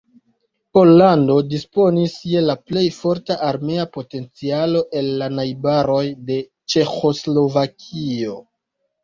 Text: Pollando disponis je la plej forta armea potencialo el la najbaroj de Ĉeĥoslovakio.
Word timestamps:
Pollando 0.75 1.33
disponis 1.49 2.15
je 2.29 2.41
la 2.45 2.55
plej 2.71 2.85
forta 3.01 3.37
armea 3.49 3.85
potencialo 3.99 4.83
el 5.03 5.11
la 5.21 5.29
najbaroj 5.37 6.01
de 6.33 6.41
Ĉeĥoslovakio. 6.75 8.37